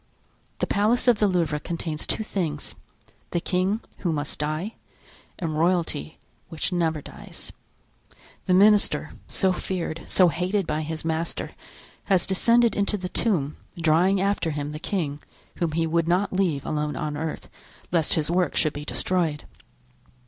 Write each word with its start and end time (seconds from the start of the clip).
The 0.57 0.65
Palace 0.65 1.07
of 1.07 1.19
the 1.19 1.27
Louvre 1.27 1.59
contains 1.59 2.07
two 2.07 2.23
things—the 2.23 3.39
king, 3.39 3.81
who 3.99 4.11
must 4.11 4.39
die, 4.39 4.73
and 5.37 5.55
royalty, 5.55 6.17
which 6.49 6.73
never 6.73 7.03
dies. 7.03 7.51
The 8.47 8.55
minister, 8.55 9.11
so 9.27 9.53
feared, 9.53 10.01
so 10.07 10.29
hated 10.29 10.65
by 10.65 10.81
his 10.81 11.05
master, 11.05 11.51
has 12.05 12.25
descended 12.25 12.75
into 12.75 12.97
the 12.97 13.09
tomb, 13.09 13.57
drawing 13.79 14.19
after 14.19 14.49
him 14.49 14.71
the 14.71 14.79
king, 14.79 15.21
whom 15.57 15.73
he 15.73 15.85
would 15.85 16.07
not 16.07 16.33
leave 16.33 16.65
alone 16.65 16.95
on 16.95 17.15
earth, 17.15 17.47
lest 17.91 18.15
his 18.15 18.31
work 18.31 18.55
should 18.55 18.73
be 18.73 18.83
destroyed. 18.85 19.43